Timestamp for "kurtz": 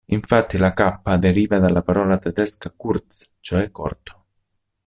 2.75-3.37